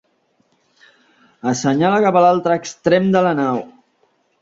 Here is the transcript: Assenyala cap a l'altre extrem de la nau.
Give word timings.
Assenyala 1.53 2.01
cap 2.07 2.19
a 2.19 2.27
l'altre 2.27 2.59
extrem 2.65 3.15
de 3.19 3.25
la 3.31 3.39
nau. 3.45 3.65